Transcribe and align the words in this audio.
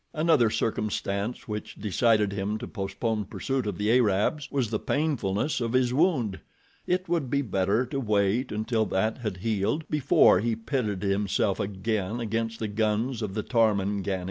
Another 0.15 0.49
circumstance 0.49 1.47
which 1.47 1.75
decided 1.75 2.31
him 2.31 2.57
to 2.57 2.67
postpone 2.67 3.25
pursuit 3.25 3.67
of 3.67 3.77
the 3.77 3.91
Arabs 3.95 4.51
was 4.51 4.71
the 4.71 4.79
painfulness 4.79 5.61
of 5.61 5.73
his 5.73 5.93
wound. 5.93 6.39
It 6.87 7.07
would 7.07 7.29
be 7.29 7.43
better 7.43 7.85
to 7.85 7.99
wait 7.99 8.51
until 8.51 8.87
that 8.87 9.19
had 9.19 9.37
healed 9.37 9.87
before 9.91 10.39
he 10.39 10.55
pitted 10.55 11.03
himself 11.03 11.59
again 11.59 12.19
against 12.19 12.57
the 12.57 12.67
guns 12.67 13.21
of 13.21 13.35
the 13.35 13.43
Tarmangani. 13.43 14.19